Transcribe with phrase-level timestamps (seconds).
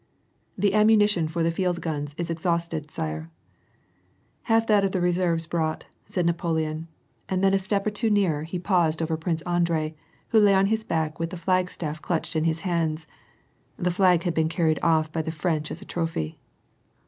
[0.31, 3.29] << The ammunition for the field guns is exhausted, sire!"''
[4.49, 6.87] Have that of the reserves brought," * said Napoleon,
[7.29, 9.93] anl then a step or two nearer, he paused over Prince Andrei,
[10.31, 10.43] w.
[10.43, 13.05] lay on his back with the flagstaff clutched in his hands
[13.91, 16.39] (flag had been carried off by the French as a trophy).